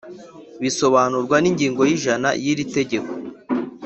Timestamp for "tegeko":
2.75-3.11